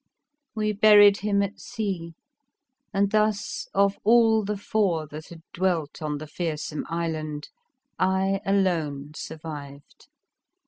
[0.55, 2.15] We buried him at sea,
[2.91, 7.49] and thus, of all the four that had dwelt on the Fearsome Island,
[7.99, 10.07] I alone sur vived.